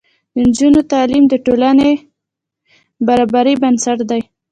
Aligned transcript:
د 0.33 0.35
نجونو 0.47 0.79
تعلیم 0.91 1.23
د 1.29 1.33
ټولنې 1.45 1.91
برابرۍ 3.07 3.55
بنسټ 3.63 3.99
دی. 4.09 4.21